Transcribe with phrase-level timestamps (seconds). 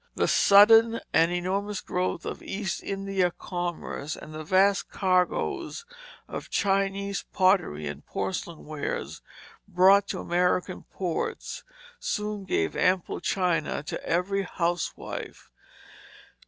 [0.15, 5.85] The sudden and enormous growth of East India commerce, and the vast cargoes
[6.27, 9.21] of Chinese pottery and porcelain wares
[9.67, 11.63] brought to American ports
[11.99, 15.51] soon gave ample china to every housewife.